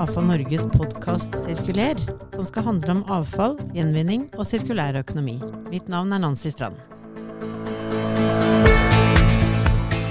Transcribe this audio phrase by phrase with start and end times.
[0.00, 1.98] AFA Norges podkast Sirkuler,
[2.32, 5.34] som skal handle om avfall, gjenvinning og sirkulær økonomi.
[5.68, 6.78] Mitt navn er Nancy Strand.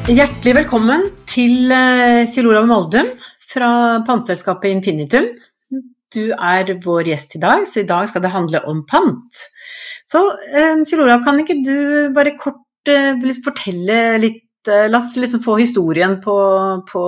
[0.05, 3.09] Hjertelig velkommen til eh, Kjell Olav Moldum
[3.49, 3.71] fra
[4.05, 5.31] panteselskapet Infinitum.
[6.13, 9.41] Du er vår gjest i dag, så i dag skal det handle om pant.
[10.05, 10.21] Så
[10.53, 11.79] eh, Kjell Olav, kan ikke du
[12.13, 16.35] bare kort eh, fortelle litt la oss liksom få historien på,
[16.91, 17.03] på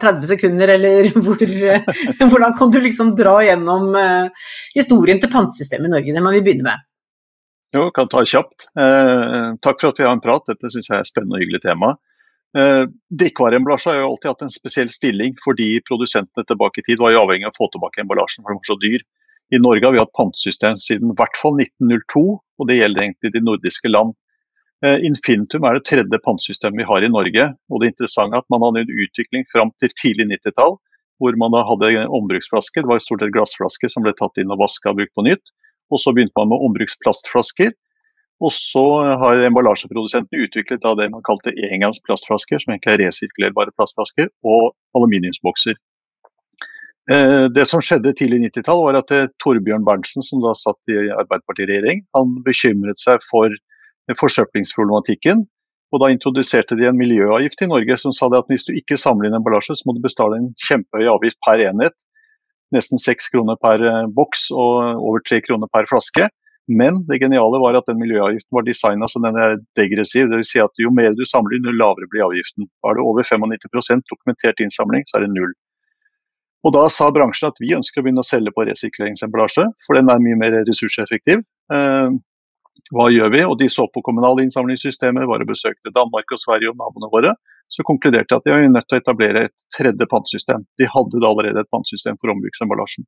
[0.00, 5.94] 30 sekunder, eller hvor, hvordan kan du liksom dra gjennom uh, historien til pantesystemet i
[5.96, 6.14] Norge?
[6.16, 6.86] Det må vi begynne med.
[7.70, 8.66] Jo, kan ta kjapt.
[8.82, 11.44] Eh, takk for at vi har en prat, dette syns jeg er et spennende og
[11.44, 11.92] hyggelig tema.
[12.58, 12.82] Eh,
[13.14, 17.22] Drikkevareemballasje har jo alltid hatt en spesiell stilling, fordi produsentene tilbake i tid var jo
[17.22, 19.06] avhengig av å få tilbake emballasjen, for den var så dyr.
[19.54, 22.24] I Norge har vi hatt pantesystem siden i hvert fall 1902,
[22.58, 24.18] og det gjelder egentlig de nordiske land.
[24.80, 27.50] Eh, Infinitum er det tredje pantesystemet vi har i Norge.
[27.68, 30.78] og Det interessante er at man hadde en utvikling fram til tidlig 90-tall,
[31.20, 32.82] hvor man da hadde ombruksflasker.
[32.82, 35.52] Det var stort sett glassflasker som ble tatt inn og vaska og brukt på nytt.
[35.92, 37.76] Og Så begynte man med ombruksplastflasker.
[38.40, 38.86] Og så
[39.20, 45.76] har emballasjeprodusentene utviklet da det man kalte engangsplastflasker, som egentlig er resirkulerbare plastflasker, og aluminiumsbokser.
[47.10, 51.10] Eh, det som skjedde tidlig 90-tall, var at eh, Torbjørn Berntsen, som da satt i
[51.12, 53.52] Arbeiderpartiet-regjering, han bekymret seg for
[54.20, 55.46] forsøplingsproblematikken.
[55.90, 59.26] Og Da introduserte de en miljøavgift i Norge som sa at hvis du ikke samler
[59.26, 61.96] inn emballasje, så må du bestale en kjempehøy avgift per enhet.
[62.70, 66.28] Nesten seks kroner per eh, boks og over tre kroner per flaske.
[66.70, 70.28] Men det geniale var at den miljøavgiften var designa så den er degressiv.
[70.30, 70.52] Dvs.
[70.52, 72.68] Si at jo mer du samler inn, jo lavere blir avgiften.
[72.86, 75.50] Er det over 95% dokumentert innsamling, så er det null.
[76.62, 80.12] Og Da sa bransjen at vi ønsker å begynne å selge på resirkuleringsemballasje, for den
[80.12, 81.42] er mye mer ressurseffektiv.
[82.90, 83.40] Hva gjør vi?
[83.46, 87.34] Og de så på kommunale innsamlingssystemer, var og besøkte Danmark og Sverige og naboene våre.
[87.70, 90.64] Så konkluderte de at de var nødt til å etablere et tredje pantesystem.
[90.80, 93.06] De hadde da allerede et pantesystem for ombruksemballasjen.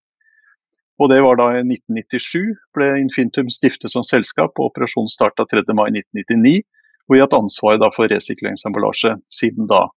[1.03, 5.65] Og det var da i 1997 ble Infintum stiftet som selskap, og operasjonen starta 3.
[5.75, 6.63] mai 1999.
[7.09, 9.89] Og vi har hatt ansvaret for resirkuleringsemballasje siden da.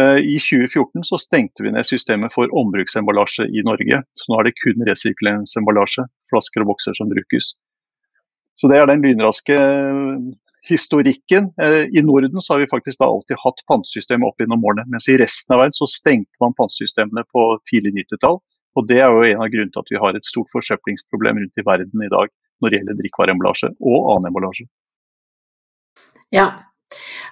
[0.00, 4.00] Eh, I 2014 så stengte vi ned systemet for ombruksemballasje i Norge.
[4.16, 7.52] Så nå er det kun resirkuleringsemballasje, flasker og bokser som brukes.
[8.60, 10.30] Så det er den lynraske eh,
[10.68, 11.48] historikken.
[11.62, 15.08] Eh, I Norden så har vi faktisk da alltid hatt pantesystem opp gjennom årene, mens
[15.08, 18.40] i resten av verden så stengte man pantesystemene på tidlig 90-tall.
[18.78, 21.58] Og Det er jo en av grunnene til at vi har et stort forsøplingsproblem rundt
[21.58, 24.68] i verden i dag når det gjelder drikkevareemballasje og annen emballasje.
[26.30, 26.46] Ja,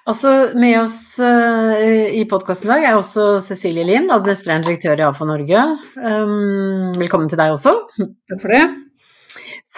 [0.08, 5.06] altså med oss uh, i podkasten i dag er også Cecilie Lind, administrerende direktør i
[5.06, 5.64] AFA Norge.
[5.94, 7.76] Um, velkommen til deg også.
[8.00, 8.87] Takk for det.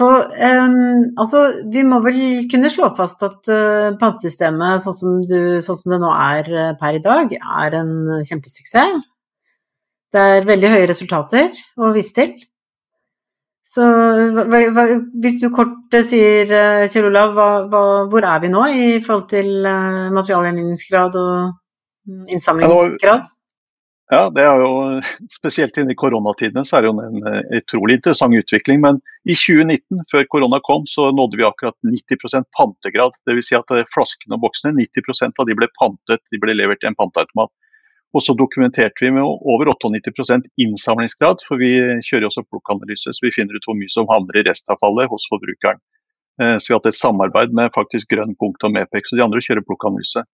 [0.01, 5.77] Så um, altså, vi må vel kunne slå fast at uh, pantesystemet sånn som, sånn
[5.77, 7.91] som, det nå er uh, per i dag, er en
[8.25, 9.03] kjempesuksess.
[10.11, 12.33] Det er veldig høye resultater å vise til.
[13.71, 14.87] Så hva, hva,
[15.21, 19.29] hvis du kort uh, sier, uh, Kjell Olav, hva, hvor er vi nå i forhold
[19.35, 19.53] til
[20.17, 21.37] materialgjenvinningsgrad og
[22.33, 22.33] innsamlingsgrad?
[22.33, 23.31] innsamlingsgrad?
[24.11, 24.71] Ja, det er jo
[25.39, 28.83] Spesielt i koronatidene så er det jo en eh, utrolig interessant utvikling.
[28.83, 33.15] Men i 2019, før korona kom, så nådde vi akkurat 90% pantegrad.
[33.29, 33.51] Dvs.
[33.51, 36.91] Si at eh, flaskene og boksene, 90% av de ble pantet, de ble levert i
[36.91, 37.53] en panteautomat.
[38.11, 41.71] Og så dokumenterte vi med over 98% innsamlingsgrad, for vi
[42.03, 45.79] kjører også plukkanalyse, så vi finner ut hvor mye som havner i restavfallet hos forbrukeren.
[46.43, 49.27] Eh, så vi har hatt et samarbeid med faktisk Grønn punkt og Mepex, og de
[49.29, 50.27] andre kjører plukkanalyse.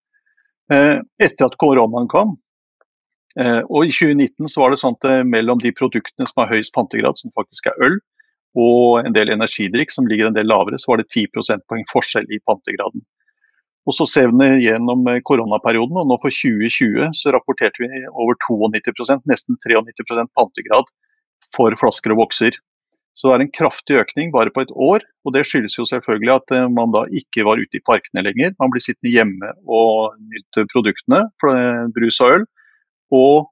[0.66, 2.45] Etter at koronaen kom, Eh,
[3.68, 6.72] og I 2019 så var det sånn at eh, mellom de produktene som har høyest
[6.76, 7.98] pantegrad, som faktisk er øl,
[8.56, 12.28] og en del energidrikk som ligger en del lavere, så var det 10 prosentpoeng forskjell
[12.32, 13.04] i pantegraden.
[13.86, 18.06] Og Så ser vi det gjennom eh, koronaperioden, og nå for 2020 så rapporterte vi
[18.08, 20.88] over 92 nesten 93 pantegrad
[21.52, 22.56] for flasker og bokser.
[23.16, 25.04] Så det er en kraftig økning bare på et år.
[25.24, 28.52] og Det skyldes jo selvfølgelig at man da ikke var ute i parkene lenger.
[28.60, 31.22] Man blir sittende hjemme og nyte produktene,
[31.96, 32.44] brus og øl.
[33.14, 33.46] Og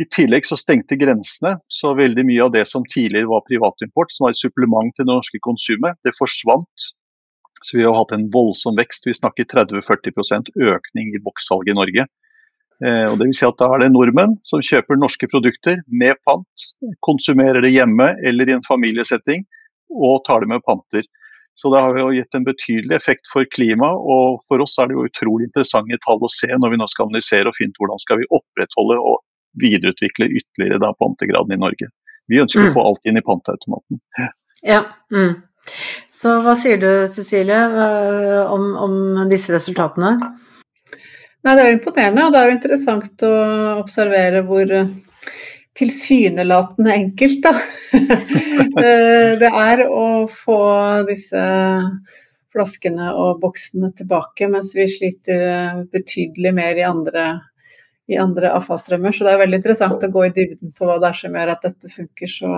[0.00, 4.26] i tillegg så stengte grensene, så veldig mye av det som tidligere var privatimport, som
[4.26, 6.88] var et supplement til det norske konsumet, det forsvant.
[7.62, 9.06] Så vi har hatt en voldsom vekst.
[9.06, 12.06] Vi snakker 30-40% økning i bokssalget i Norge.
[12.82, 16.18] Eh, og det vil si at Da er det nordmenn som kjøper norske produkter med
[16.26, 16.66] pant,
[17.06, 19.44] konsumerer det hjemme eller i en familiesetting
[19.92, 21.06] og tar det med panter.
[21.54, 24.96] Så det har jo gitt en betydelig effekt for klimaet, og for oss er det
[24.96, 28.02] jo utrolig interessante tall å se når vi nå skal analysere og finne ut hvordan
[28.02, 29.20] skal vi opprettholde og
[29.60, 31.90] videreutvikle ytterligere da pantegraden i Norge.
[32.32, 32.70] Vi ønsker mm.
[32.70, 34.00] å få alt inn i panteautomaten.
[34.64, 35.34] Ja, mm.
[36.10, 37.60] Så hva sier du Cecilie
[38.50, 38.96] om, om
[39.30, 40.16] disse resultatene?
[41.42, 43.32] Nei, Det er jo imponerende, og det er jo interessant å
[43.80, 44.72] observere hvor
[45.78, 47.56] tilsynelatende enkelt, da.
[48.72, 50.54] Eh, det er å få
[51.04, 51.40] disse
[52.52, 57.26] flaskene og boksene tilbake, mens vi sliter eh, betydelig mer i andre,
[58.08, 59.12] i andre avfallsstrømmer.
[59.12, 61.52] Så det er veldig interessant å gå i dybden på hva det er som gjør
[61.52, 62.54] at dette funker så,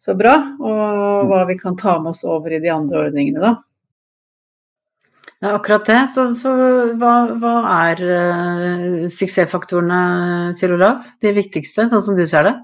[0.00, 3.56] så bra, og hva vi kan ta med oss over i de andre ordningene, da.
[5.40, 6.00] Ja, akkurat det.
[6.12, 6.50] Så, så
[7.00, 7.54] hva, hva,
[7.88, 10.00] er uh, suksessfaktorene,
[10.58, 11.06] Kjell Olav?
[11.24, 12.58] De viktigste, sånn som du ser det?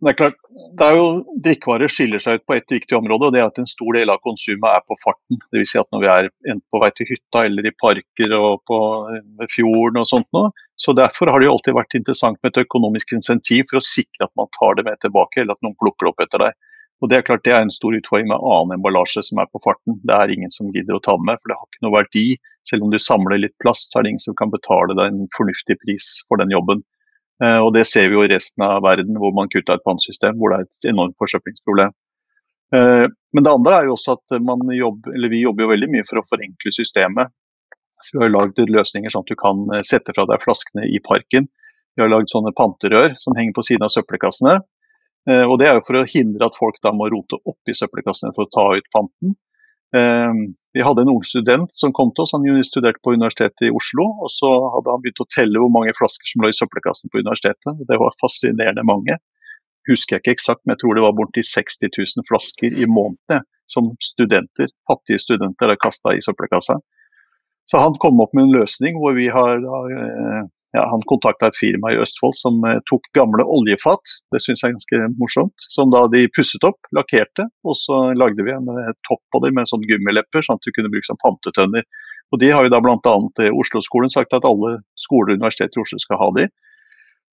[0.00, 0.36] Det er klart,
[0.78, 1.08] det er jo
[1.44, 4.12] Drikkevarer skiller seg ut på ett viktig område, og det er at en stor del
[4.14, 5.40] av konsumet er på farten.
[5.52, 5.72] Dvs.
[5.74, 6.30] Si at når vi er
[6.72, 8.78] på vei til hytta eller i parker og på
[9.52, 10.54] fjorden og sånt noe.
[10.80, 14.30] Så derfor har det jo alltid vært interessant med et økonomisk insentiv for å sikre
[14.30, 16.58] at man tar det med tilbake, eller at noen plukker det opp etter deg.
[17.00, 19.60] Og Det er klart det er en stor utfordring med annen emballasje som er på
[19.64, 19.96] farten.
[20.04, 22.24] Det er ingen som gidder å ta med, for det har ikke noe verdi.
[22.68, 25.30] Selv om du samler litt plast, så er det ingen som kan betale deg en
[25.36, 26.84] fornuftig pris for den jobben.
[27.40, 30.36] Eh, og Det ser vi jo i resten av verden, hvor man kutter et pantsystem,
[30.36, 31.94] hvor det er et enormt forsøplingsproblem.
[32.76, 34.36] Eh, men det andre er jo også at
[34.76, 37.32] jobber, vi jobber jo veldig mye for å forenkle systemet.
[38.00, 41.00] Så vi har lagd løsninger sånn at du kan eh, sette fra deg flaskene i
[41.04, 41.48] parken.
[41.96, 44.60] Vi har lagd sånne panterør som henger på siden av søppelkassene.
[45.28, 47.76] Eh, og Det er jo for å hindre at folk da må rote opp i
[47.76, 49.36] søppelkassene for å ta ut panten.
[49.96, 50.32] Eh,
[50.72, 54.06] vi hadde en ung student som kom til oss, han studerte på Universitetet i Oslo.
[54.22, 57.20] og Så hadde han begynt å telle hvor mange flasker som lå i søppelkassen på
[57.20, 57.82] universitetet.
[57.88, 59.18] Det var fascinerende mange.
[59.88, 63.42] Husker jeg ikke eksakt, men jeg tror det var borti 60 000 flasker i måneden
[63.70, 66.78] som studenter, fattige studenter kasta i søppelkassa.
[67.70, 70.42] Så han kom opp med en løsning hvor vi har eh,
[70.76, 74.70] ja, han kontakta et firma i Østfold som eh, tok gamle oljefat, det syns jeg
[74.70, 75.66] er ganske morsomt.
[75.74, 79.58] Som da de pusset opp, lakkerte, og så lagde vi en eh, topp på dem
[79.58, 81.86] med sånn gummilepper, sånn at du kunne bruke som pantetønner.
[82.30, 83.16] Og De har jo da bl.a.
[83.42, 86.46] Eh, Oslo-skolen sagt at alle skoler og universiteter i Oslo skal ha de.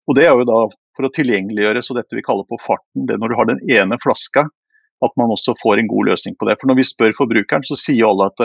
[0.10, 0.60] Og Det er jo da
[0.98, 4.02] for å tilgjengeliggjøre så dette vi kaller på farten, det når du har den ene
[4.02, 4.48] flaska,
[5.06, 6.58] at man også får en god løsning på det.
[6.58, 8.42] For Når vi spør forbrukeren, så sier alle at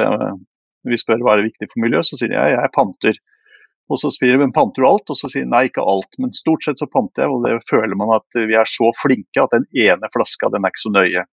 [0.85, 3.17] vi spør hva er viktig for miljøet, så sier de ja, jeg panter.
[3.91, 6.11] Og så spør vi panter du alt, og så sier nei, ikke alt.
[6.23, 9.43] Men stort sett så panter jeg, og det føler man at vi er så flinke
[9.43, 11.25] at den ene flaska den er ikke så nøye.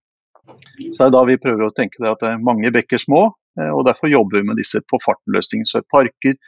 [0.50, 3.28] Så det er da vi prøver å tenke det at det er mange bekker små,
[3.60, 5.69] eh, og derfor jobber vi med disse på farten-løsningene.
[5.69, 6.40] Så parker,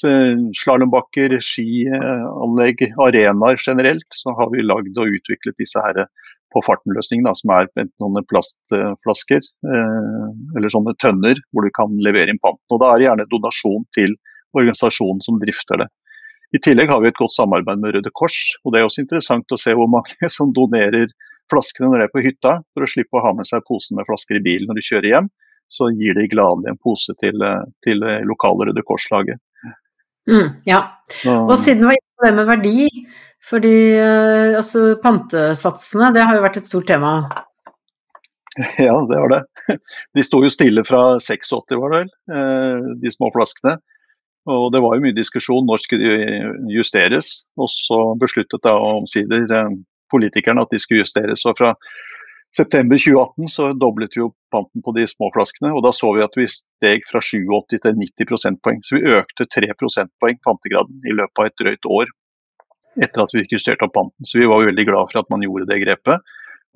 [0.00, 6.04] slalåmbakker, skianlegg, arenaer generelt, så har vi lagd og utviklet disse her
[6.54, 7.68] på farten-løsningene, som er
[8.02, 10.26] noen plastflasker eh,
[10.56, 12.66] eller sånne tønner hvor du kan levere inn panten.
[12.70, 14.16] Og Da er det gjerne donasjon til
[14.56, 15.88] organisasjonen som drifter det.
[16.50, 18.38] I tillegg har vi et godt samarbeid med Røde Kors.
[18.64, 21.12] og Det er også interessant å se hvor mange som donerer
[21.50, 24.06] flaskene når de er på hytta, for å slippe å ha med seg posen med
[24.08, 25.30] flasker i bilen når de kjører hjem.
[25.70, 27.44] Så gir de gladelig en pose til,
[27.86, 29.38] til lokale Røde Kors-laget.
[30.30, 30.80] Mm, ja,
[31.30, 32.88] og siden du var inne på det med verdi,
[33.46, 37.14] fordi uh, altså, pantesatsene det har jo vært et stort tema.
[38.82, 39.76] Ja, det var det.
[40.18, 42.08] De sto jo stille fra 86, var det vel,
[43.00, 43.76] de små flaskene.
[44.50, 47.40] Og Det var jo mye diskusjon når skulle de justeres.
[47.60, 49.74] Og så besluttet da omsider eh,
[50.12, 51.46] politikerne at de skulle justeres.
[51.46, 51.74] Og fra
[52.56, 55.72] september 2018 så doblet vi jo panten på de små flaskene.
[55.74, 58.82] Og da så vi at vi steg fra 87 til 90 prosentpoeng.
[58.86, 62.10] Så vi økte 3 prosentpoeng pantegraden i løpet av et drøyt år
[63.00, 64.26] etter at vi fikk justert opp panten.
[64.26, 66.26] Så vi var veldig glad for at man gjorde det grepet.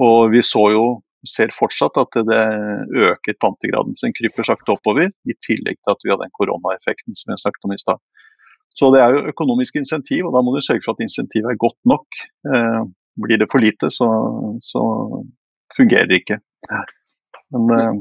[0.02, 0.84] Og vi så jo
[1.28, 2.42] ser fortsatt at det
[3.08, 3.96] øker pantegraden.
[3.96, 7.42] Så den kryper sakte oppover, i tillegg til at vi har den koronaeffekten som jeg
[7.44, 8.02] snakket om i stad.
[8.74, 11.62] Så det er jo økonomisk insentiv, og da må du sørge for at insentivet er
[11.62, 12.06] godt nok.
[12.50, 12.80] Eh,
[13.22, 14.08] blir det for lite, så,
[14.58, 14.82] så
[15.76, 16.40] fungerer det ikke.
[17.54, 17.92] Men eh,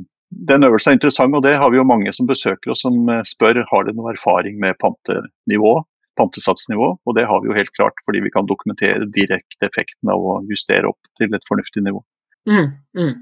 [0.49, 3.25] den øvelsen er interessant, og det har vi jo mange som besøker oss som eh,
[3.29, 5.75] spør har de noe erfaring med pantenivå,
[6.17, 6.89] pantesatsnivå.
[7.05, 10.39] Og det har vi jo helt klart, fordi vi kan dokumentere direkte effekten av å
[10.49, 12.01] justere opp til et fornuftig nivå.
[12.49, 13.13] Mm, mm.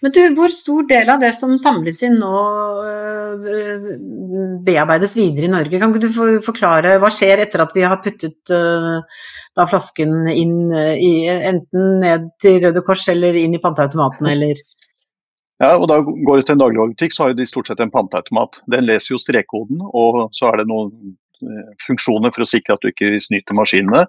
[0.00, 2.32] Men du, hvor stor del av det som samles inn nå
[2.90, 3.84] øh,
[4.66, 5.78] bearbeides videre i Norge?
[5.78, 8.98] Kan ikke du forklare hva skjer etter at vi har puttet øh,
[9.56, 14.62] da flasken inn øh, i, enten ned til Røde Kors eller inn i panteautomaten, eller?
[15.60, 18.62] Ja, og da går du til en dagligvarebutikk, så har de stort sett en panteautomat.
[18.72, 21.18] Den leser jo strekkoden, og så er det noen
[21.84, 24.06] funksjoner for å sikre at du ikke snyter maskinene.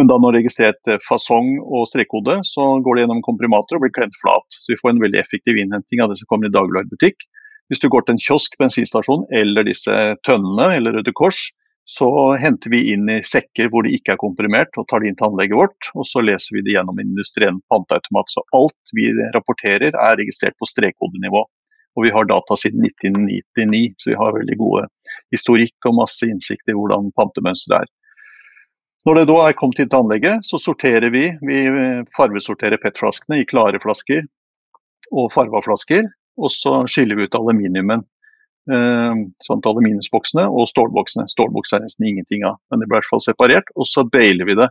[0.00, 3.94] Men da når registrert eh, fasong og strekkode, så går det gjennom komprimater og blir
[3.96, 4.46] kledd flat.
[4.62, 7.26] Så vi får en veldig effektiv innhenting av det som kommer i dagligvarebutikk.
[7.70, 9.92] Hvis du går til en kiosk, bensinstasjon eller disse
[10.26, 11.50] tønnene eller Røde Kors,
[11.88, 12.08] så
[12.38, 15.28] henter vi inn i sekker hvor det ikke er komprimert og tar det inn til
[15.28, 15.88] anlegget vårt.
[15.98, 18.30] Og så leser vi det gjennom industrien panteautomat.
[18.32, 21.42] Så alt vi rapporterer er registrert på strekkodenivå.
[21.92, 24.86] Og vi har data siden 1999, så vi har veldig gode
[25.34, 27.90] historikk og masse innsikt i hvordan pantemønsteret er.
[29.02, 31.24] Når det da er kommet inn til anlegget, så sorterer vi.
[31.42, 31.58] Vi
[32.14, 34.22] farvesorterer PET-flaskene i klare flasker
[35.10, 36.06] og farva flasker.
[36.38, 38.04] Og så skiller vi ut aluminiumen.
[38.62, 41.26] Sånn at aluminiumsboksene og stålboksene.
[41.32, 43.72] Stålboks er nesten ingenting av, men det blir i hvert fall separert.
[43.74, 44.68] Og så bailer vi det.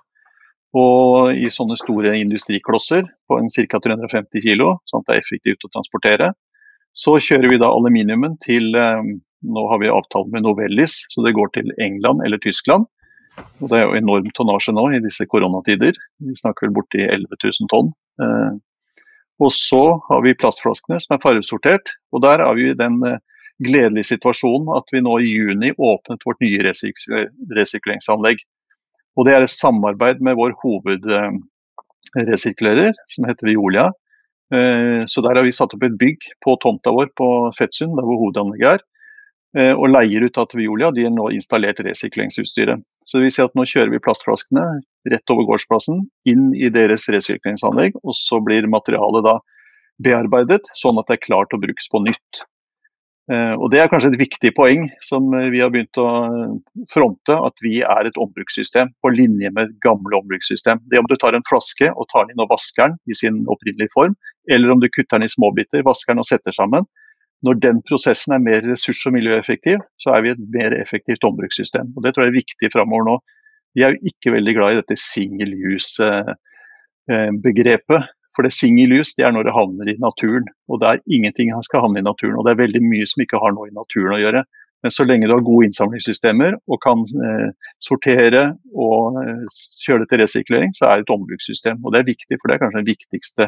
[0.80, 3.82] Og i sånne store industriklosser på ca.
[3.84, 6.32] 350 kg, sånn at det er effektivt å transportere.
[6.96, 8.72] Så kjører vi da aluminiumen til
[9.42, 12.86] Nå har vi avtale med Novellis, så det går til England eller Tyskland.
[13.62, 15.94] Og Det er jo enorm tonnasje nå i disse koronatider.
[16.20, 17.90] Vi snakker vel borti 11 000 tonn.
[19.42, 21.86] Og så har vi plastflaskene som er fargesortert.
[22.14, 22.96] Og der er vi i den
[23.62, 28.38] gledelige situasjonen at vi nå i juni åpnet vårt nye resirkuleringsanlegg.
[29.18, 33.88] Og det er et samarbeid med vår hovedresirkulerer, som heter Violia.
[35.08, 38.18] Så der har vi satt opp et bygg på tomta vår på Fettsund, der hvor
[38.26, 38.82] hovedanlegget er.
[39.52, 40.94] Og leier ut til Violia.
[40.96, 42.80] De har nå installert resirkuleringsutstyret.
[43.04, 44.64] Så vil si at nå kjører vi plastflaskene
[45.12, 47.98] rett over gårdsplassen inn i deres resirkuleringsanlegg.
[48.06, 49.36] Og så blir materialet da
[50.02, 52.46] bearbeidet sånn at det er klart å brukes på nytt.
[53.32, 56.08] Og Det er kanskje et viktig poeng som vi har begynt å
[56.92, 60.82] fronte, at vi er et ombrukssystem på linje med gamle ombrukssystem.
[60.90, 63.16] Det er om du tar en flaske og tar den inn og vasker den i
[63.16, 64.18] sin opprinnelige form,
[64.50, 66.90] eller om du kutter den i småbiter, vasker den og setter sammen.
[67.46, 71.88] Når den prosessen er mer ressurs- og miljøeffektiv, så er vi et mer effektivt ombrukssystem.
[71.96, 73.16] Og Det tror jeg er viktig framover nå.
[73.76, 78.02] Vi er jo ikke veldig glad i dette single use-begrepet.
[78.36, 80.46] For det single use det er når det havner i naturen.
[80.72, 82.38] Og det er ingenting som skal havne i naturen.
[82.38, 84.42] Og det er veldig mye som ikke har noe i naturen å gjøre.
[84.82, 87.50] Men så lenge du har gode innsamlingssystemer og kan eh,
[87.84, 88.44] sortere
[88.74, 89.44] og eh,
[89.86, 91.78] kjøre det til resirkulering, så er det et ombrukssystem.
[91.86, 93.44] Og det er viktig, for det er kanskje den viktigste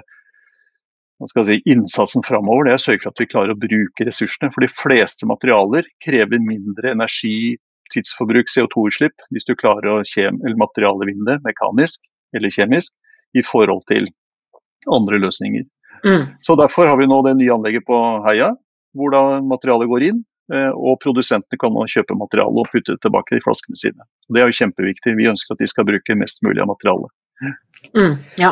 [1.32, 2.68] si, innsatsen framover.
[2.68, 4.52] Det er å sørge for at vi klarer å bruke ressursene.
[4.54, 7.56] For de fleste materialer krever mindre energi,
[7.94, 10.02] tidsforbruk, CO2-utslipp hvis du klarer å
[10.58, 12.94] materialevinne det mekanisk eller kjemisk
[13.38, 14.10] i forhold til
[14.92, 15.66] andre løsninger.
[16.04, 16.36] Mm.
[16.42, 18.52] Så Derfor har vi nå det nye anlegget på Heia,
[18.98, 20.24] hvor da materialet går inn.
[20.54, 24.06] Og produsentene kan nå kjøpe materialet og putte det tilbake i flaskene sine.
[24.28, 25.16] Det er jo kjempeviktig.
[25.18, 27.14] Vi ønsker at de skal bruke mest mulig av materialet.
[27.96, 28.52] Mm, ja.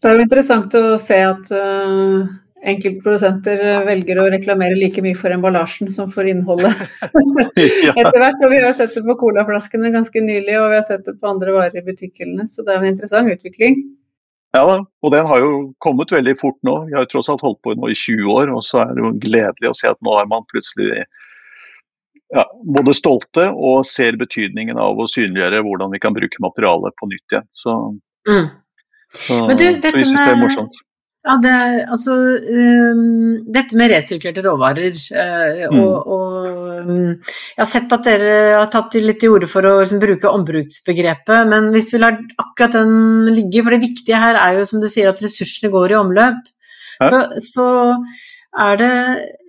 [0.00, 2.24] Det er jo interessant å se at uh,
[2.60, 6.76] enkelte produsenter velger å reklamere like mye for emballasjen som for innholdet.
[8.00, 11.06] Etter hvert, og Vi har sett det på colaflaskene ganske nylig, og vi har sett
[11.08, 12.48] det på andre varer i butikkhyllene.
[12.48, 13.82] Så det er en interessant utvikling.
[14.56, 15.50] Ja da, og den har jo
[15.84, 16.80] kommet veldig fort nå.
[16.88, 19.04] Vi har jo tross alt holdt på nå i 20 år, og så er det
[19.04, 21.04] jo gledelig å se at nå er man plutselig
[22.34, 22.44] ja,
[22.76, 27.36] både stolte og ser betydningen av å synliggjøre hvordan vi kan bruke materialet på nytt
[27.36, 27.46] igjen.
[27.54, 27.76] Så,
[28.26, 28.50] mm.
[29.16, 30.78] Så, du, så vi syns det er morsomt.
[31.20, 31.52] Ja, det,
[31.92, 32.14] altså,
[32.48, 35.80] um, dette med resirkulerte råvarer uh, mm.
[35.82, 39.74] og, og um, Jeg har sett at dere har tatt litt til orde for å
[39.82, 44.62] liksom, bruke ombruksbegrepet, men hvis vi lar akkurat den ligge, for det viktige her er
[44.62, 46.40] jo som du sier at ressursene går i omløp,
[47.02, 47.12] ja.
[47.12, 47.68] så, så
[48.58, 48.94] er det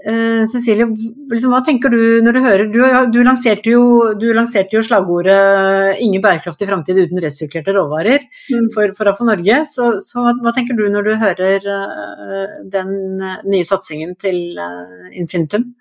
[0.05, 0.85] eh, Cecilie,
[1.31, 2.79] liksom, hva tenker du når du hører Du,
[3.13, 8.69] du, lanserte, jo, du lanserte, jo, slagordet 'ingen bærekraftig framtid uten resirkulerte råvarer' mm.
[8.75, 9.63] for, for AFO Norge.
[9.73, 12.93] Så, så, hva tenker du når du hører uh, den
[13.49, 15.71] nye satsingen til uh, Infinitum?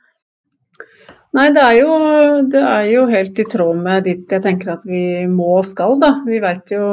[1.36, 1.90] Nei, det er, jo,
[2.50, 6.00] det er jo helt i tråd med ditt jeg tenker at vi må og skal,
[6.02, 6.16] da.
[6.26, 6.86] Vi vet jo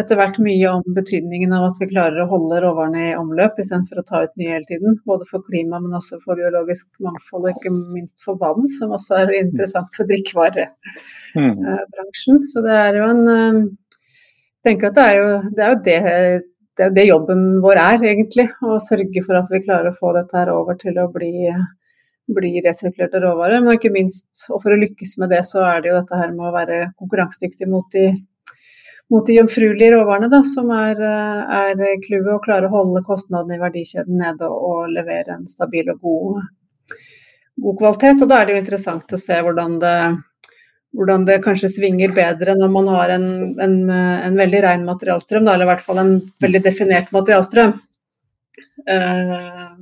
[0.00, 3.96] etter hvert mye om betydningen av at vi klarer å holde råvarene i omløp istedenfor
[4.00, 4.98] å ta ut nye hele tiden.
[5.08, 9.12] Både for klima, men også for biologisk mangfold og ikke minst for vann, som også
[9.22, 12.36] er interessant for drikkevarebransjen.
[12.52, 13.56] Så det er jo en eh,
[14.66, 15.98] Jeg tenker at det er jo det, er jo det,
[16.76, 18.46] det, er det jobben vår er, egentlig.
[18.66, 21.32] Å sørge for at vi klarer å få dette her over til å bli
[22.26, 25.88] blir resirkulerte råvarer, men ikke minst, og for å lykkes med det, så er det
[25.92, 28.04] jo dette her med å være konkurransedyktig mot de
[29.12, 32.32] mot de jomfruelige råvarene, da, som er, er clouet.
[32.34, 36.40] Å klare å holde kostnadene i verdikjeden nede og levere en stabil og god,
[37.66, 38.24] god kvalitet.
[38.24, 39.96] Og da er det jo interessant å se hvordan det,
[40.96, 43.28] hvordan det kanskje svinger bedre når man har en,
[43.62, 47.76] en, en veldig ren materialstrøm, da, eller i hvert fall en veldig definert materialstrøm.
[48.86, 49.74] Uh,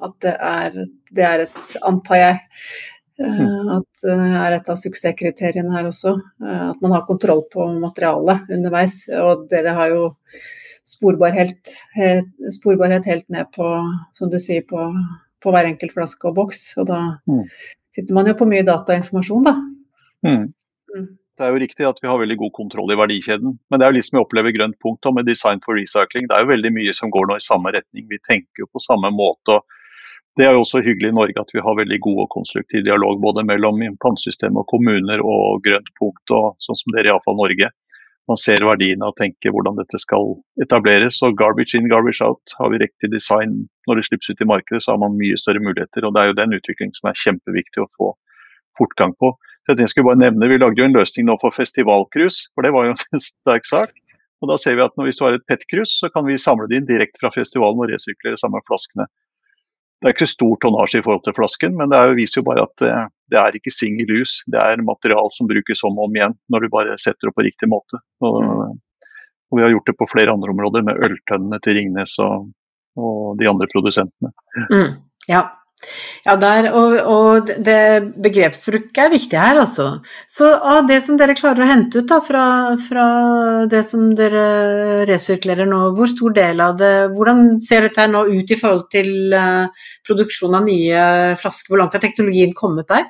[0.00, 0.78] at det er,
[1.14, 2.38] det er et, antar jeg.
[2.40, 6.14] Eh, at det eh, er et av suksesskriteriene her også.
[6.44, 9.02] Eh, at man har kontroll på materialet underveis.
[9.20, 10.04] Og dere har jo
[10.88, 13.66] sporbarhet helt, sporbarhet helt ned på,
[14.18, 14.88] som du sier, på,
[15.42, 16.64] på, hver enkelt flaske og boks.
[16.80, 17.44] Og da mm.
[17.96, 19.56] sitter man jo på mye data og informasjon, da.
[20.26, 20.46] Mm.
[20.96, 21.08] mm.
[21.40, 23.54] Det er jo riktig at vi har veldig god kontroll i verdikjeden.
[23.72, 26.26] Men det er jo litt som vi opplever grønt punkt med design for recycling.
[26.28, 28.04] Det er jo veldig mye som går nå i samme retning.
[28.10, 29.56] Vi tenker jo på samme måte.
[29.56, 29.79] og
[30.38, 33.18] det er jo også hyggelig i Norge at vi har veldig god og konstruktiv dialog
[33.22, 37.70] både mellom pantesystemet og kommuner og grønt punkt, og sånn som dere i iallfall Norge.
[38.30, 41.16] man ser verdiene og tenker hvordan dette skal etableres.
[41.26, 42.52] Og garbage in, garbage out.
[42.60, 45.58] Har vi riktig design når det slippes ut i markedet, så har man mye større
[45.58, 46.06] muligheter.
[46.06, 48.12] og Det er jo den utviklingen som er kjempeviktig å få
[48.78, 49.32] fortgang på.
[49.66, 52.86] Jeg skulle bare nevne, Vi lagde jo en løsning nå for festivalcruise, for det var
[52.86, 53.90] jo en sterk sak.
[54.40, 56.78] Og da ser vi at Hvis du har et PET-cruise, så kan vi samle det
[56.78, 59.10] inn direkte fra festivalen og resirkulere sammen flaskene.
[60.00, 62.72] Det er ikke stor tonnasje i forhold til flasken, men det viser jo bare at
[62.80, 62.92] det,
[63.32, 64.40] det er ikke single use.
[64.48, 67.44] Det er material som brukes om og om igjen når du bare setter det på
[67.44, 68.00] riktig måte.
[68.24, 72.48] Og, og vi har gjort det på flere andre områder, med øltønnene til Ringnes og,
[72.96, 74.32] og de andre produsentene.
[74.72, 74.94] Mm,
[75.28, 75.44] ja,
[76.26, 79.86] ja, der, og, og, det begrepsbruk er viktig her, altså.
[80.28, 82.44] Så av det som dere klarer å hente ut da, fra,
[82.84, 83.06] fra,
[83.70, 88.50] det som dere resirkulerer nå, hvor stor del av det Hvordan ser dette nå ut
[88.52, 91.06] i forhold til uh, produksjon av nye
[91.40, 91.72] flasker?
[91.72, 93.08] Hvor langt har teknologien kommet der?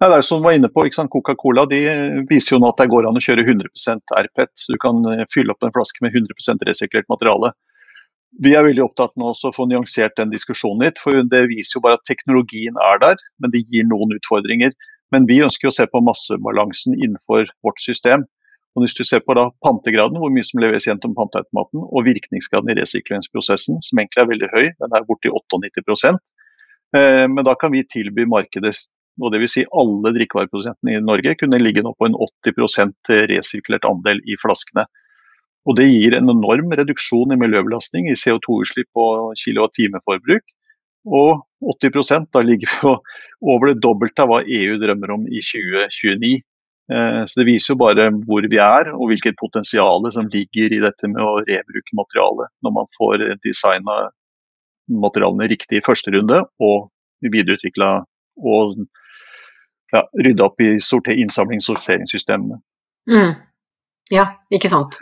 [0.00, 1.80] Ja, det er som var inne på, Coca-Cola de
[2.30, 4.52] viser jo nå at det går an å kjøre 100% RPET.
[4.56, 7.52] så Du kan eh, fylle opp en flaske med 100% resirkulert materiale.
[8.38, 11.00] Vi er veldig opptatt nå også å få nyansert den diskusjonen litt.
[11.02, 14.72] for Det viser jo bare at teknologien er der, men det gir noen utfordringer.
[15.10, 18.26] Men vi ønsker å se på massebalansen innenfor vårt system.
[18.78, 22.70] Og Hvis du ser på da pantegraden, hvor mye som leveres gjennom panteautomaten, og virkningsgraden
[22.70, 26.14] i resirkuleringsprosessen, som egentlig er veldig høy, den er borti 98
[26.94, 28.76] eh, Men da kan vi tilby markedet,
[29.20, 29.52] og dvs.
[29.52, 34.86] Si alle drikkevareprodusentene i Norge, kunne ligge nå på en 80% resirkulert andel i flaskene.
[35.68, 40.44] Og Det gir en enorm reduksjon i miljøbelastning i CO2-utslipp og kilowattimeforbruk.
[41.04, 41.42] Og
[41.80, 42.94] 80% da ligger vi
[43.52, 46.40] over det dobbelte av hva EU drømmer om i 2029.
[46.90, 50.80] Eh, så Det viser jo bare hvor vi er og hvilket potensial som ligger i
[50.82, 54.08] dette med å rebruke materialet, når man får designa
[54.90, 56.88] materialene riktig i første runde og
[57.22, 57.90] videreutvikla
[58.40, 58.80] og
[59.92, 60.72] ja, rydda opp i
[61.20, 62.58] innsamlings- og sorteringssystemene.
[63.10, 63.34] Mm.
[64.10, 64.96] Ja, ikke sant.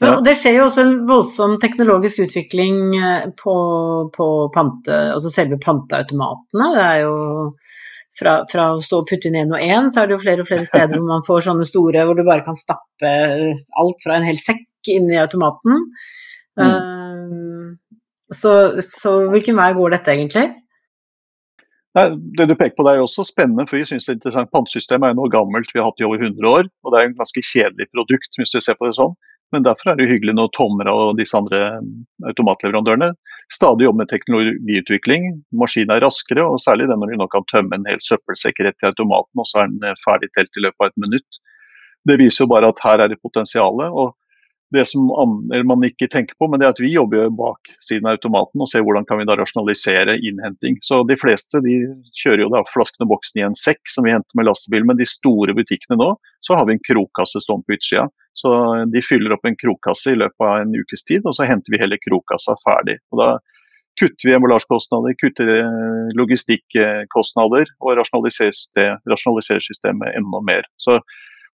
[0.00, 0.20] Men, ja.
[0.26, 3.56] Det skjer jo også en voldsom teknologisk utvikling eh, på,
[4.14, 6.70] på pante, altså selve panteautomatene.
[6.74, 7.14] Det er jo
[8.18, 10.42] fra, fra, å stå og putte inn én og én, så er det jo flere
[10.42, 13.12] og flere steder hvor man får sånne store hvor du bare kan stappe
[13.78, 15.84] alt fra en hel sekk inn i automaten.
[16.58, 16.72] Mm.
[16.74, 17.98] Uh,
[18.34, 20.48] så, så hvilken vei går dette egentlig?
[22.38, 24.52] Det du peker på der er også spennende, for vi synes det er interessant.
[24.54, 26.68] Pantesystemet er noe gammelt, vi har hatt i over 100 år.
[26.84, 29.16] Og det er en ganske kjedelig produkt, hvis du ser på det sånn.
[29.54, 31.92] Men derfor er det hyggelig når Tomra og disse andre mm,
[32.30, 33.14] automatleverandørene
[33.54, 35.28] stadig jobber med teknologiutvikling.
[35.56, 38.84] Maskinen er raskere, og særlig den når du nå kan tømme en hel søppelsekk rett
[38.84, 41.40] i automaten, og så er den ferdig telt i løpet av et minutt.
[42.08, 43.80] Det viser jo bare at her er det potensial.
[43.88, 44.12] Og
[44.74, 45.08] det som
[45.68, 48.68] man ikke tenker på, men det er at vi jobber bak siden av automaten og
[48.68, 50.76] ser hvordan kan vi da rasjonalisere innhenting.
[50.84, 51.78] Så De fleste de
[52.20, 54.98] kjører jo da flaskene og boksen i en sekk som vi henter med lastebil, men
[54.98, 56.10] de store butikkene nå
[56.44, 58.08] så har vi en krokkasse stående på utsida.
[58.36, 58.50] Så
[58.92, 61.80] De fyller opp en krokkasse i løpet av en ukes tid, og så henter vi
[61.80, 62.98] hele krokkassa ferdig.
[63.12, 63.30] Og Da
[63.98, 70.68] kutter vi emballasjekostnader, kutter eh, logistikkostnader og rasjonaliserer, rasjonaliserer systemet enda mer.
[70.78, 71.00] Så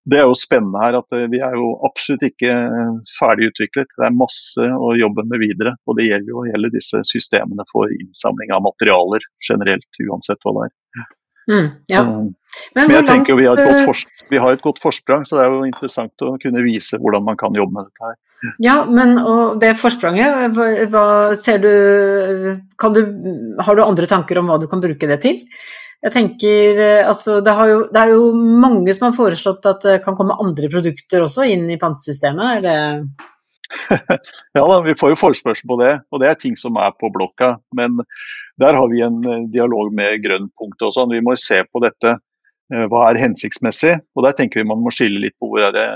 [0.05, 3.93] det er jo spennende her at eh, vi er jo absolutt ikke eh, ferdig utviklet.
[3.97, 5.75] Det er masse å jobbe med videre.
[5.89, 10.67] Og det gjelder jo hele disse systemene for innsamling av materialer generelt, uansett hva det
[10.69, 11.07] er.
[11.45, 12.03] Mm, ja.
[12.05, 12.35] Men,
[12.75, 15.57] Men, jeg tenker jo vi har, eh, vi har, et godt forsprang, så det er
[15.57, 18.21] jo interessant å kunne vise hvordan man kan jobbe med dette her.
[18.61, 20.53] Ja, men og det forspranget,
[20.93, 21.07] hva
[21.41, 21.71] ser du,
[22.93, 23.01] du
[23.65, 25.41] Har du andre tanker om hva du kan bruke det til?
[26.05, 30.01] Jeg tenker, eh, altså, det, jo, det, er jo mange som har foreslått at det
[30.05, 32.59] kan komme andre produkter også inn i pantesystemet.
[32.59, 33.31] Er det
[34.55, 37.09] ja da, vi får jo forespørsel på det, og det er ting som er på
[37.15, 37.55] blokka.
[37.77, 37.97] Men
[38.61, 41.15] der har vi en eh, dialog med Grønnpunktet og sånn.
[41.15, 42.19] Vi må se på dette.
[42.73, 43.95] Eh, hva er hensiktsmessig?
[44.15, 45.87] Og der tenker vi man må skille litt på hvor det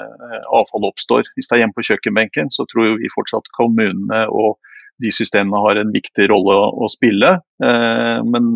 [0.48, 1.28] avfallet oppstår.
[1.36, 4.56] Hvis det er hjemme på kjøkkenbenken, så tror vi fortsatt kommunene og
[5.04, 7.36] de systemene har en viktig rolle å spille.
[7.60, 8.48] Men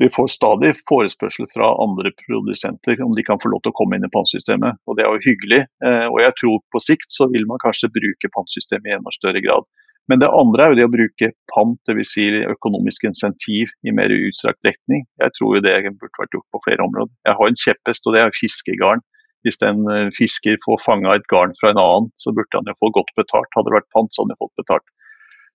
[0.00, 3.98] vi får stadig forespørsel fra andre produsenter om de kan få lov til å komme
[3.98, 4.78] inn i pantsystemet.
[4.88, 5.58] Og det er jo hyggelig.
[5.84, 9.42] Eh, og jeg tror på sikt så vil man kanskje bruke pantsystemet i enda større
[9.44, 9.68] grad.
[10.08, 12.12] Men det andre er jo det å bruke pant, dvs.
[12.14, 15.04] Si økonomisk insentiv i mer utstrakt dekning.
[15.20, 17.12] Jeg tror jo det burde vært gjort på flere områder.
[17.28, 19.04] Jeg har en kjepphest, og det er fiskegarn.
[19.44, 22.78] Hvis en eh, fisker får fanga et garn fra en annen, så burde han jo
[22.80, 23.52] få godt betalt.
[23.52, 24.88] Hadde det vært pant, så hadde han jo fått betalt.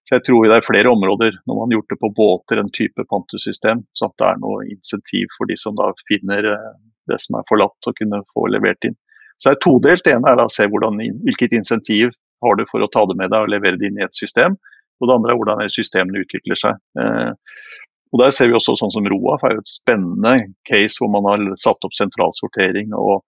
[0.06, 2.74] Så jeg tror det er flere områder, når man har gjort det på båter, en
[2.74, 6.76] type pantesystem, så at det er noe insentiv for de som da finner eh,
[7.10, 8.98] det som er forlatt, å kunne få levert inn.
[9.38, 10.06] Så det er todelt.
[10.06, 12.14] Det ene er da å se hvordan, hvilket insentiv
[12.46, 14.60] har du for å ta det med deg og levere det inn i et system.
[15.02, 16.80] Og det andre er hvordan systemene utvikler seg.
[17.02, 17.32] Eh,
[18.14, 20.36] og Der ser vi også sånn som ROAF er jo et spennende
[20.70, 23.26] case hvor man har satt opp sentralsortering og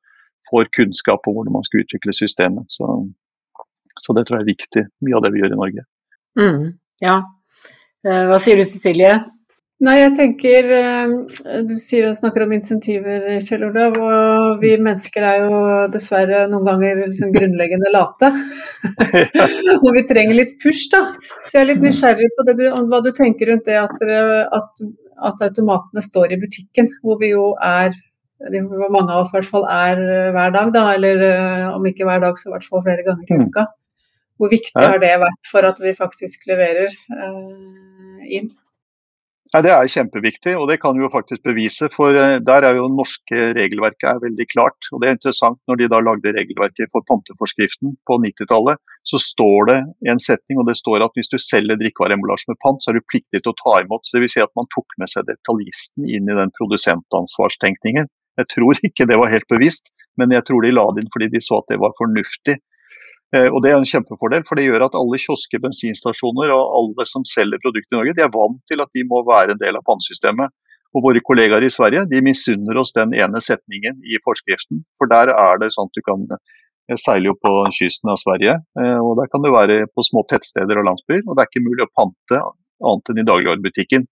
[0.48, 2.70] får kunnskap om hvordan man skal utvikle systemet.
[2.72, 2.88] Så,
[4.00, 5.88] så, det tror jeg er viktig, mye av det vi gjør i Norge.
[6.38, 7.18] Mm, ja.
[8.06, 9.16] Eh, hva sier du Cecilie?
[9.78, 11.12] Nei, jeg tenker eh,
[11.70, 13.98] Du sier og snakker om insentiver, Kjell Olav.
[14.02, 15.60] Og vi mennesker er jo
[15.94, 18.32] dessverre noen ganger liksom grunnleggende late.
[19.84, 21.04] og vi trenger litt push, da.
[21.46, 24.86] Så jeg er litt nysgjerrig på du, hva du tenker rundt det at, at,
[25.30, 27.94] at, automatene står i butikken, hvor vi jo er
[28.38, 30.88] hvor mange av oss i hvert fall er eh, hver dag, da.
[30.98, 31.28] Eller
[31.76, 33.52] om ikke hver dag, så i hvert fall flere ganger i mm.
[34.38, 38.52] Hvor viktig har det vært for at vi faktisk leverer uh, inn?
[39.54, 41.88] Ja, Det er kjempeviktig, og det kan vi jo faktisk bevise.
[41.96, 42.12] For
[42.44, 44.90] der er jo norske regelverket er veldig klart.
[44.92, 49.70] og Det er interessant når de da lagde regelverket for panteforskriften på 90-tallet, så står
[49.72, 49.78] det
[50.12, 53.08] en setning, og det står at hvis du selger drikkevareemballasje med pant, så er du
[53.08, 54.04] pliktig til å ta imot.
[54.04, 58.12] Så det vil si at man tok med seg detaljisten inn i den produsentansvarstenkningen.
[58.38, 61.32] Jeg tror ikke det var helt bevisst, men jeg tror de la det inn fordi
[61.34, 62.60] de så at det var fornuftig.
[63.36, 67.08] Eh, og Det er en kjempefordel, for det gjør at alle kiosker, bensinstasjoner og alle
[67.10, 69.80] som selger produkter i Norge, de er vant til at de må være en del
[69.80, 70.54] av pannesystemet.
[70.96, 74.86] Og Våre kollegaer i Sverige de misunner oss den ene setningen i forskriften.
[74.98, 76.24] For der er det sånn at du kan
[76.96, 80.80] seile opp på kysten av Sverige, eh, og der kan du være på små tettsteder
[80.80, 81.26] og landsbyer.
[81.28, 84.08] Og det er ikke mulig å pante annet enn i dagligvarebutikken.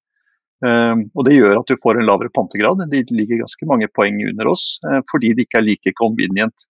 [0.65, 2.79] Og Det gjør at du får en lavere pantegrad.
[2.89, 6.65] De ligger ganske mange poeng under oss eh, fordi det ikke er like convenient.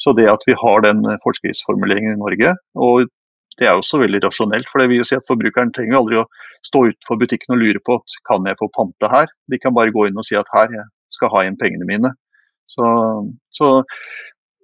[0.00, 3.10] Så det at vi har den eh, forskriftsformuleringen i Norge, og
[3.60, 4.68] det er også veldig rasjonelt.
[4.70, 6.26] For det vil jo si at Forbrukeren trenger aldri å
[6.66, 9.28] stå utenfor butikken og lure på at kan jeg få pante her.
[9.52, 10.86] De kan bare gå inn og si at her, jeg
[11.16, 12.14] skal ha inn pengene mine.
[12.70, 12.86] Så,
[13.52, 13.70] så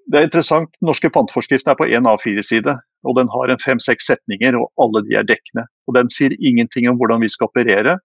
[0.06, 0.72] det er interessant.
[0.78, 2.76] Den norske panteforskriften er på én A4-side.
[3.04, 5.66] og Den har en fem-seks setninger, og alle de er dekkende.
[5.90, 7.98] Og Den sier ingenting om hvordan vi skal operere.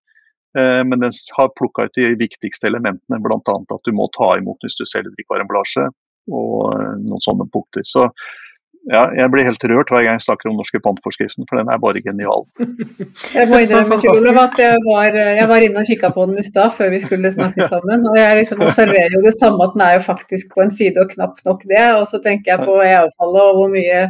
[0.57, 3.39] Eh, men den har plukka ut de viktigste elementene, bl.a.
[3.39, 5.87] at du må ta imot hvis du selger drikkevareemballasje
[6.29, 7.85] og eh, noen sånne punkter.
[7.87, 8.09] Så
[8.89, 11.81] ja, jeg blir helt rørt hver gang jeg snakker om norske pantforskriften, for den er
[11.81, 12.47] bare genial.
[13.37, 16.73] Jeg må innrømme at jeg var, jeg var inne og kikka på den i stad
[16.75, 18.07] før vi skulle snakke sammen.
[18.09, 20.97] Og jeg liksom observerer jo det samme, at den er jo faktisk på en side
[20.97, 21.85] og knapt nok det.
[21.99, 24.01] Og så tenker jeg på EA-fallet og hvor mye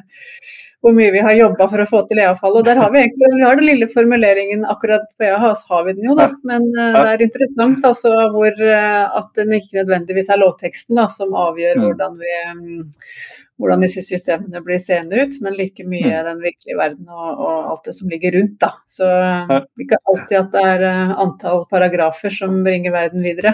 [0.81, 2.61] hvor mye vi har jobba for å få til EA-fallet.
[2.61, 5.85] Og der har vi egentlig vi har den lille formuleringen akkurat på EA, så har
[5.87, 6.31] vi den jo, da.
[6.47, 11.05] Men uh, det er interessant altså hvor uh, at den ikke nødvendigvis er lovteksten da,
[11.13, 11.85] som avgjør mm.
[11.85, 16.31] hvordan, vi, um, hvordan disse systemene blir seende ut, men like mye mm.
[16.31, 18.57] den virkelige verden og, og, alt det som ligger rundt.
[18.65, 18.73] da.
[18.89, 23.53] Så er ikke alltid at det er antall paragrafer som bringer verden videre.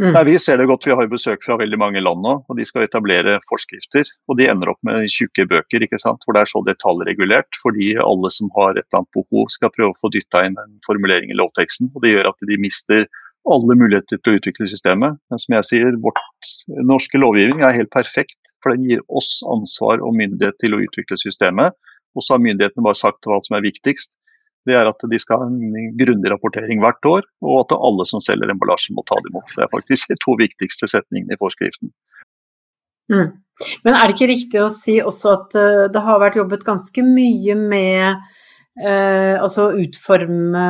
[0.00, 0.14] Mm.
[0.14, 0.86] Nei, vi ser det godt.
[0.88, 4.08] Vi har besøk fra veldig mange land nå, og de skal etablere forskrifter.
[4.32, 6.22] Og de ender opp med tjukke bøker, ikke sant?
[6.24, 7.58] hvor det er så detaljregulert.
[7.60, 10.78] Fordi alle som har et eller annet behov skal prøve å få dytta inn en
[10.86, 11.92] formulering i lovteksten.
[11.92, 13.04] og Det gjør at de mister
[13.50, 15.20] alle muligheter til å utvikle systemet.
[15.28, 16.54] Men som jeg sier, vårt
[16.88, 18.38] norske lovgivning er helt perfekt.
[18.64, 21.76] For den gir oss ansvar og myndighet til å utvikle systemet.
[22.16, 24.14] Og så har myndighetene bare sagt hva som er viktigst
[24.68, 28.22] det er at de skal ha en grundig rapportering hvert år, og at alle som
[28.24, 29.54] selger emballasje må ta det imot.
[29.54, 31.92] Det er faktisk de to viktigste setningene i forskriften.
[33.10, 33.30] Mm.
[33.84, 37.04] Men er det ikke riktig å si også at uh, det har vært jobbet ganske
[37.04, 40.66] mye med uh, altså utforme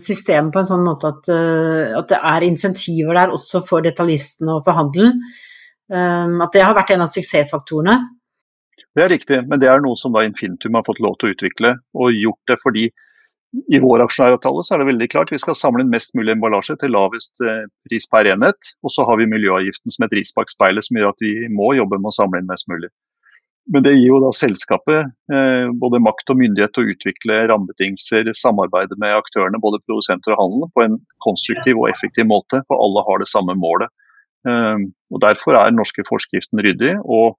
[0.00, 4.58] systemet på en sånn måte at, uh, at, det er insentiver der også for detaljistene
[4.58, 5.20] og for handelen?
[5.90, 7.96] Um, at det har vært en av suksessfaktorene?
[8.94, 11.34] Det er riktig, men det er noe som da Infintum har fått lov til å
[11.36, 12.88] utvikle, og gjort det fordi
[13.50, 16.76] i vår aksjonæravtale så er det veldig klart vi skal samle inn mest mulig emballasje
[16.78, 18.72] til lavest eh, pris per enhet.
[18.86, 21.72] Og så har vi miljøavgiften som et ris bak speilet som gjør at vi må
[21.78, 22.92] jobbe med å samle inn mest mulig.
[23.70, 28.30] Men det gir jo da selskapet eh, både makt og myndighet til å utvikle rammebetingelser,
[28.38, 32.62] samarbeide med aktørene, både produsenter og handel, på en konstruktiv og effektiv måte.
[32.70, 33.90] For alle har det samme målet.
[34.46, 36.96] Eh, og Derfor er den norske forskriften ryddig.
[37.04, 37.38] og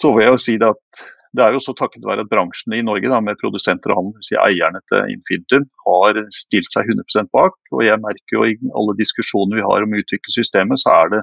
[0.00, 1.02] så vil jeg jo si det at
[1.36, 4.22] det er jo så takket være at bransjen i Norge da, med produsenter og handel,
[4.26, 7.54] si eierne til Infintum, har stilt seg 100% bak.
[7.70, 11.12] og Jeg merker jo i alle diskusjoner vi har om å utvikle systemet, så er
[11.14, 11.22] det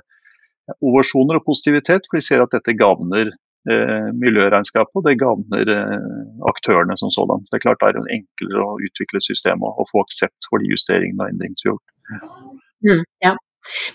[0.79, 2.07] ovasjoner og positivitet.
[2.07, 6.07] For de ser at dette gagner eh, miljøregnskapet, og det gagner eh,
[6.53, 7.43] aktørene som sådan.
[7.49, 11.19] Det er klart det er enklere å utvikle systemet og få aksept for de justeringene
[11.19, 12.55] og endringene vi har gjort.
[12.87, 13.35] Mm, ja.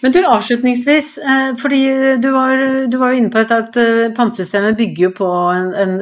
[0.02, 1.82] Men du, avslutningsvis, eh, fordi
[2.22, 2.56] du var,
[2.90, 5.92] du var jo inne på dette at eh, pantesystemet bygger jo på en, en,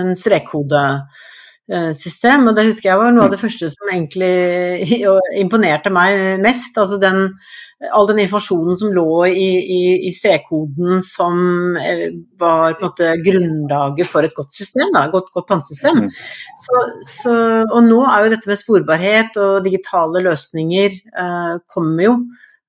[0.00, 4.36] en strekkodesystem, og det husker jeg var noe av det første som egentlig
[5.44, 6.10] imponerte meg
[6.44, 6.72] mest.
[6.78, 7.18] altså den
[7.88, 11.38] all den informasjonen som lå i, i, i strekkoden som
[11.80, 16.04] eh, var på en måte grunnlaget for et godt system, da, godt, godt pantesystem.
[16.04, 16.10] Mm.
[16.60, 22.14] Så, så, og nå er jo dette med sporbarhet og digitale løsninger eh, kommer jo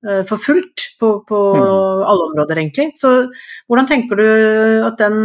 [0.02, 2.04] for fullt på, på mm.
[2.10, 2.88] alle områder, egentlig.
[2.98, 3.12] Så
[3.70, 4.30] hvordan tenker du
[4.88, 5.20] at den,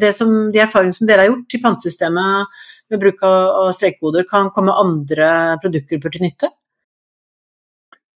[0.00, 4.48] det som, de erfaringene som dere har gjort i pantesystemet med bruk av, strekkoder, kan
[4.54, 6.50] komme andre produktgrupper til nytte?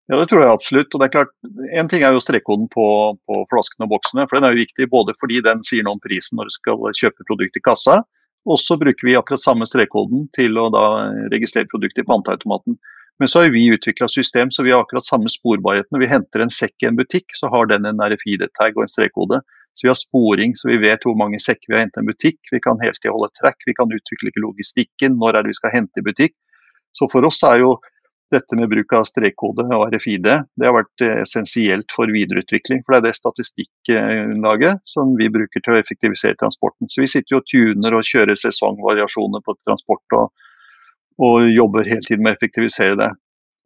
[0.10, 0.94] Ja, det tror jeg absolutt.
[0.94, 1.34] Og det er klart,
[1.78, 2.86] En ting er jo strekkoden på,
[3.30, 4.26] på flaskene og boksene.
[4.30, 6.96] for Den er jo viktig både fordi den sier noe om prisen når du skal
[6.98, 8.02] kjøpe produkt i kassa.
[8.50, 10.86] Og så bruker vi akkurat samme strekkoden til å da
[11.34, 12.80] registrere produktet i panteautomaten.
[13.20, 15.90] Men så har vi utvikla system så vi har akkurat samme sporbarhet.
[15.92, 18.92] Når vi henter en sekk i en butikk, så har den en RFID-tag og en
[18.92, 19.42] strekkode.
[19.76, 22.10] Så vi har sporing, så vi vet hvor mange sekker vi har hentet i en
[22.10, 22.40] butikk.
[22.52, 25.76] Vi kan hele tiden holde track, vi kan utvikle logistikken, når er det vi skal
[25.76, 26.36] hente i butikk.
[26.96, 27.76] Så for oss er jo
[28.32, 32.84] dette med bruk av strekkode og RFID det har vært eh, essensielt for videreutvikling.
[32.86, 36.90] For det er det statistikkgrunnlaget som vi bruker til å effektivisere transporten.
[36.92, 40.46] Så vi sitter jo og tuner og kjører sesongvariasjoner på transport og,
[41.20, 43.10] og jobber hele tiden med å effektivisere det.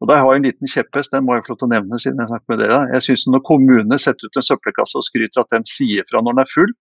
[0.02, 2.00] Og Der har jeg en liten kjepphest, den må jeg få lov til å nevne
[2.02, 2.80] siden jeg snakker med dere.
[2.96, 6.36] Jeg synes Når kommunene setter ut en søppelkasse og skryter at den sier fra når
[6.36, 6.74] den er full,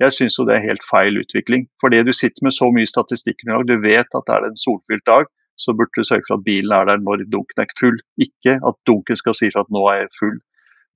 [0.00, 1.66] jeg syns det er helt feil utvikling.
[1.82, 5.26] Fordi du sitter med så mye statistikkgrunnlag, du vet at det er en solfylt dag
[5.60, 7.98] så burde du sørge for at bilen er der når dunken er full.
[8.26, 10.38] Ikke at dunken skal si fra at nå er jeg full.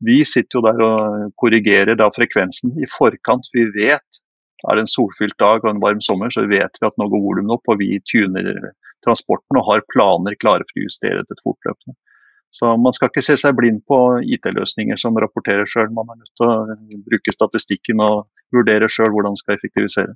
[0.09, 3.51] Vi sitter jo der og korrigerer da frekvensen i forkant.
[3.57, 4.21] Vi vet
[4.71, 7.23] er det en solfylt dag og en varm sommer, så vet vi at nå går
[7.25, 8.73] volumet opp, og vi tuner
[9.05, 11.97] transporten og har planer klare for å justere dette fortløpende.
[12.55, 13.99] Så Man skal ikke se seg blind på
[14.37, 15.89] IT-løsninger som rapporterer sjøl.
[15.91, 20.15] Man er nødt til å bruke statistikken og vurdere sjøl hvordan man skal effektivisere.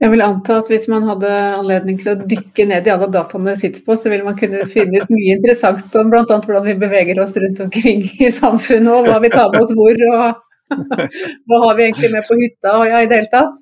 [0.00, 3.50] Jeg vil anta at hvis man hadde anledning til å dykke ned i alle dataene
[3.50, 6.22] det sitter på, så ville man kunne finne ut mye interessant om bl.a.
[6.24, 10.06] hvordan vi beveger oss rundt omkring i samfunnet, og hva vi tar med oss hvor,
[10.14, 10.38] og
[11.48, 13.58] hva har vi egentlig med på hytta og ja, i det hele tatt.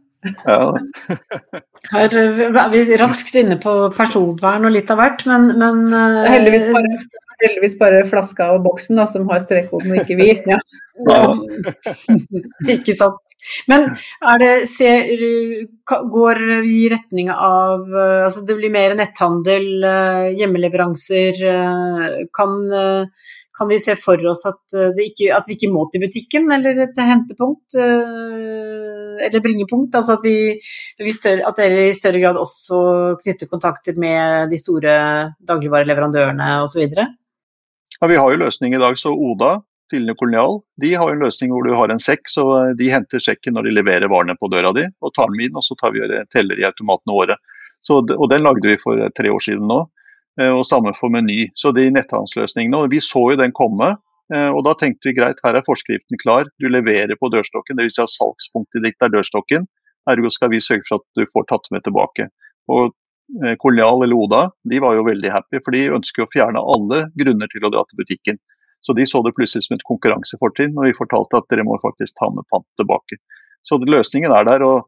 [0.49, 0.75] Ja.
[1.93, 5.85] Her er vi raskt inne på personvern og litt av hvert, men, men
[6.27, 6.99] Heldigvis bare
[7.45, 10.31] heldigvis bare flaska og boksen da, som har strekkoden, og ikke vi.
[10.49, 10.59] Ja.
[12.75, 13.35] ikke sant.
[13.71, 13.85] Men
[14.33, 15.11] er det, ser,
[15.87, 21.43] går vi i retning av altså Det blir mer netthandel, eh, hjemmeleveranser.
[21.53, 26.03] Eh, kan, eh, kan vi se for oss at, ikke, at, vi ikke må til
[26.05, 27.75] butikken eller til hentepunkt?
[27.79, 29.97] Eller bringepunkt?
[29.99, 30.61] Altså at, vi,
[31.03, 32.83] at dere i større grad også
[33.23, 34.93] knytter kontakter med de store
[35.51, 36.87] dagligvareleverandørene osv.?
[38.01, 39.59] Ja, vi har jo løsning i dag, så Oda
[39.91, 42.45] tidligere Kolonial de har en løsning hvor du har en sekk, så
[42.79, 45.65] de henter sekken når de leverer varene på døra di, og tar den inn, og
[45.67, 47.39] så tar vi teller i automatene våre.
[47.83, 49.81] Så, og Den lagde vi for tre år siden nå,
[50.41, 51.49] eh, og samme for Meny.
[51.59, 53.97] Så de netthandelsløsningene, og Vi så jo den komme,
[54.35, 56.47] eh, og da tenkte vi greit, her er forskriften klar.
[56.63, 57.99] Du leverer på dørstokken, dvs.
[57.99, 59.67] Si at salgspunktet ditt er dørstokken.
[60.11, 62.31] Ergo skal vi sørge for at du får tatt med tilbake.
[62.71, 62.95] Og
[63.45, 67.05] eh, Kolonial eller Oda de var jo veldig happy, for de ønsker å fjerne alle
[67.19, 68.41] grunner til å dra til butikken.
[68.85, 72.19] Så de så det plutselig som et konkurransefortrinn, og vi fortalte at dere må faktisk
[72.21, 73.19] ta med pant tilbake.
[73.67, 74.63] Så løsningen er der.
[74.63, 74.87] og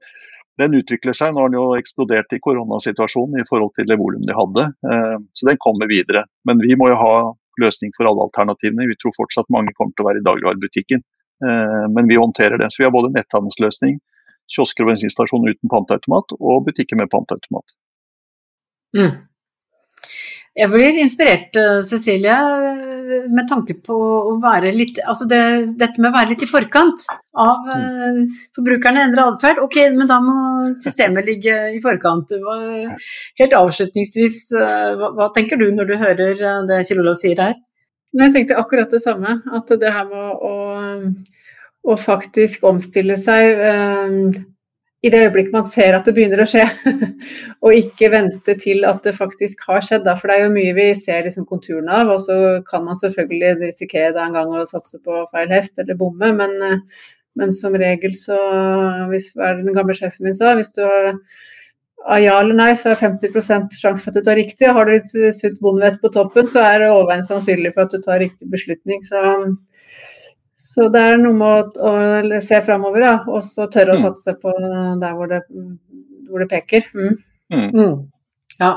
[0.60, 1.34] den utvikler seg.
[1.34, 4.66] Nå har den jo eksplodert i koronasituasjonen i forhold til det volumet de hadde.
[4.92, 6.26] Eh, så den kommer videre.
[6.48, 7.14] Men vi må jo ha
[7.60, 8.88] løsning for alle alternativene.
[8.90, 11.04] Vi tror fortsatt mange kommer til å være i dagligvarebutikken.
[11.46, 12.70] Eh, men vi håndterer det.
[12.72, 14.00] Så vi har både netthandelsløsning,
[14.50, 17.76] kiosker og bensinstasjon uten panteautomat, og butikker med panteautomat.
[18.96, 19.18] Mm.
[20.58, 22.36] Jeg blir inspirert, eh, Cecilie,
[23.30, 25.40] med tanke på å være litt Altså det,
[25.78, 27.06] dette med å være litt i forkant
[27.38, 28.20] av mm.
[28.58, 29.62] forbrukerne endrer atferd.
[29.62, 30.34] Ok, men da må
[30.78, 32.34] systemet ligge i forkant.
[33.40, 37.58] Helt avslutningsvis, uh, hva, hva, tenker du når du hører det Kjell Olav sier her?
[38.18, 39.38] Jeg tenkte akkurat det samme.
[39.54, 40.54] At det her med å,
[41.86, 43.64] å faktisk omstille seg
[45.00, 46.66] i det øyeblikket man ser at det begynner å skje,
[47.64, 50.08] og ikke vente til at det faktisk har skjedd.
[50.20, 52.36] For det er jo mye vi ser liksom konturene av, og så
[52.66, 56.82] kan man selvfølgelig risikere det en gang å satse på feil hest eller bomme, men,
[57.40, 58.36] men som regel så
[59.12, 60.52] hvis, Hva er det den gamle sjefen min sa?
[60.58, 61.14] Hvis du har
[62.20, 64.68] ja eller nei, så er 50% sjanse for at du tar riktig.
[64.72, 68.04] Har du et sunt bondevett på toppen, så er det overveiende sannsynlig for at du
[68.04, 69.04] tar riktig beslutning.
[69.04, 69.20] Så
[70.70, 74.04] så det er noe med å, å se framover, ja, og så tørre å mm.
[74.04, 74.52] satse på
[75.02, 75.40] der hvor det,
[76.30, 76.86] hvor det peker.
[76.94, 77.16] Mm.
[77.50, 77.66] Mm.
[77.74, 77.96] mm.
[78.60, 78.74] Ja.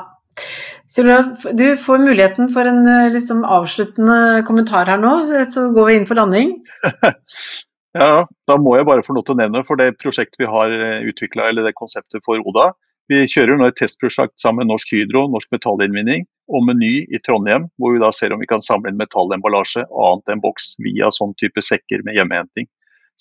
[0.93, 5.13] Du får muligheten for en liksom, avsluttende kommentar her nå,
[5.53, 6.55] så går vi inn for landing.
[7.99, 10.73] ja, da må jeg bare få lov til å nevne for det prosjektet vi har
[10.73, 12.71] eh, utvikla, eller det konseptet for Oda.
[13.11, 17.67] Vi kjører nå et testprosjekt sammen med Norsk Hydro, Norsk Metallinnvinning og Meny i Trondheim,
[17.79, 21.35] hvor vi da ser om vi kan samle inn metallemballasje annet enn boks via sånn
[21.41, 22.69] type sekker med hjemmehenting.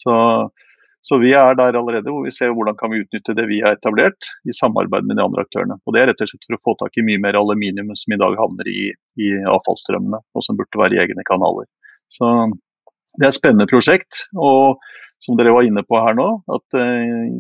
[0.01, 0.15] Så
[1.03, 3.75] Så vi er der allerede hvor vi ser hvordan kan vi utnytte det vi har
[3.75, 5.75] etablert i samarbeid med de andre aktørene.
[5.83, 8.15] Og Det er rett og slett for å få tak i mye mer aluminium som
[8.15, 11.67] i dag havner i, i avfallsstrømmene, og som burde være i egne kanaler.
[12.07, 12.31] Så
[13.19, 14.29] Det er et spennende prosjekt.
[14.39, 14.79] og
[15.23, 17.31] som dere var inne på her nå, at eh,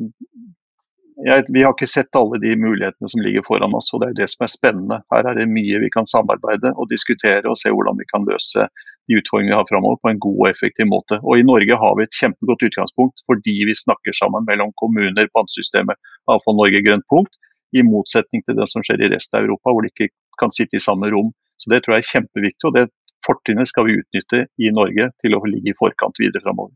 [1.20, 4.18] jeg, vi har ikke sett alle de mulighetene som ligger foran oss, og det er
[4.22, 4.98] det som er spennende.
[5.12, 8.66] Her er det mye vi kan samarbeide og diskutere og se hvordan vi kan løse
[9.11, 11.18] de utfordringene vi har framover på en god og effektiv måte.
[11.20, 16.01] Og I Norge har vi et kjempegodt utgangspunkt fordi vi snakker sammen mellom kommuner, pantesystemet,
[16.33, 17.37] Avfall Norge, Grønt punkt,
[17.77, 20.77] i motsetning til det som skjer i resten av Europa, hvor de ikke kan sitte
[20.79, 21.33] i samme rom.
[21.61, 22.88] Så Det tror jeg er kjempeviktig, og det
[23.27, 26.75] fortrinnet skal vi utnytte i Norge til å ligge i forkant videre framover.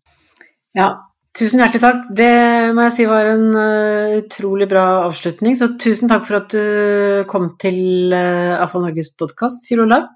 [0.76, 0.94] Ja,
[1.36, 2.04] Tusen hjertelig takk.
[2.16, 2.32] Det
[2.72, 5.56] må jeg si var en uh, utrolig bra avslutning.
[5.58, 10.08] Så tusen takk for at du kom til uh, Avfall Norges podkast, Kjell Olav.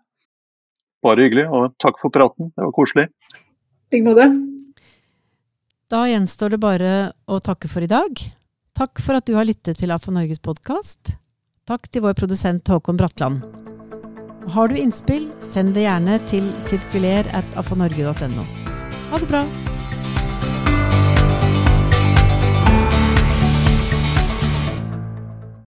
[1.04, 2.48] Bare hyggelig, og takk for praten.
[2.54, 3.09] Det var koselig.
[3.90, 4.28] I like måte.
[5.90, 6.92] Da gjenstår det bare
[7.28, 8.20] å takke for i dag.
[8.78, 11.12] Takk for at du har lyttet til Avfall Norges podkast.
[11.68, 13.44] Takk til vår produsent Håkon Bratland.
[14.54, 18.46] Har du innspill, send det gjerne til sirkuler at afalnorge.no.
[19.11, 19.44] Ha det bra!